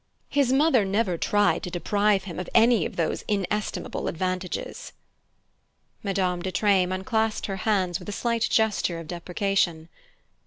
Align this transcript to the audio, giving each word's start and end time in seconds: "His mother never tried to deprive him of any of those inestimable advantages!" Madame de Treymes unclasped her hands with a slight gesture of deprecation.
"His 0.29 0.51
mother 0.51 0.83
never 0.83 1.15
tried 1.15 1.61
to 1.61 1.69
deprive 1.69 2.23
him 2.23 2.39
of 2.39 2.49
any 2.55 2.87
of 2.87 2.95
those 2.95 3.21
inestimable 3.27 4.07
advantages!" 4.07 4.93
Madame 6.01 6.41
de 6.41 6.51
Treymes 6.51 6.91
unclasped 6.91 7.45
her 7.45 7.57
hands 7.57 7.99
with 7.99 8.09
a 8.09 8.11
slight 8.11 8.47
gesture 8.49 8.97
of 8.97 9.07
deprecation. 9.07 9.89